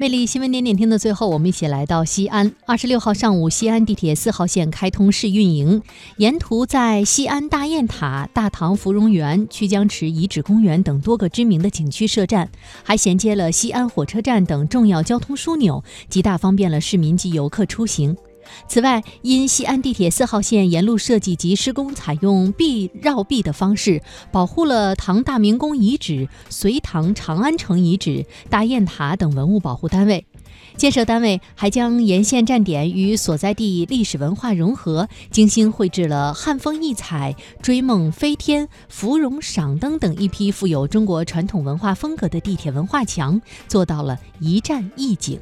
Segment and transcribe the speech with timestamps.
[0.00, 2.50] 魅力新闻点点听的最后，我们一起来到西安。
[2.64, 5.82] 二十六号上午，西安地铁四号线开通试运营，
[6.16, 12.48] 沿途在西安大雁塔、大唐芙蓉园、曲江池遗址公园等多个知名的景区设站，
[12.82, 18.16] 还衔接了西安火车站等重要交通枢纽，极大方便了市民及游客出行。
[18.68, 30.26] 此外，因西安地铁四号线沿路设计及施工采用壁绕壁的方式，保护了唐大明宫遗址、隋唐长安城遗址、大雁塔等文物保护单位。
[30.76, 45.38] 建设单位还将沿线站点与所在地历史文化融合，精心绘制了汉风异彩、追梦飞天、芙蓉赏灯等一批富有中国传统文化风格的地铁文化墙，做到了一站一景。